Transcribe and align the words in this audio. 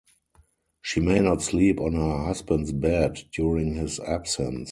She 0.81 0.99
may 0.99 1.19
not 1.19 1.43
sleep 1.43 1.79
on 1.79 1.93
her 1.93 2.23
husband's 2.25 2.71
bed 2.71 3.19
during 3.31 3.75
his 3.75 3.99
absence. 3.99 4.59